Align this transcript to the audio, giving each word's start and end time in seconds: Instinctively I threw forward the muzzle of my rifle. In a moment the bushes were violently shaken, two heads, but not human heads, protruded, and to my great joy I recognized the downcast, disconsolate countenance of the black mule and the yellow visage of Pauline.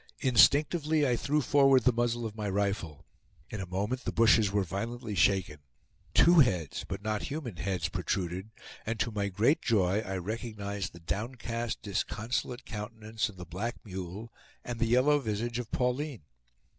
Instinctively 0.21 1.07
I 1.07 1.15
threw 1.15 1.41
forward 1.41 1.83
the 1.83 1.93
muzzle 1.93 2.25
of 2.25 2.35
my 2.35 2.49
rifle. 2.49 3.05
In 3.51 3.61
a 3.61 3.67
moment 3.67 4.03
the 4.03 4.11
bushes 4.11 4.51
were 4.51 4.63
violently 4.63 5.13
shaken, 5.13 5.59
two 6.15 6.39
heads, 6.39 6.83
but 6.87 7.03
not 7.03 7.21
human 7.21 7.57
heads, 7.57 7.87
protruded, 7.87 8.49
and 8.83 8.99
to 8.99 9.11
my 9.11 9.27
great 9.27 9.61
joy 9.61 9.99
I 10.01 10.17
recognized 10.17 10.93
the 10.93 10.99
downcast, 10.99 11.83
disconsolate 11.83 12.65
countenance 12.65 13.29
of 13.29 13.37
the 13.37 13.45
black 13.45 13.75
mule 13.85 14.33
and 14.65 14.79
the 14.79 14.87
yellow 14.87 15.19
visage 15.19 15.59
of 15.59 15.69
Pauline. 15.69 16.23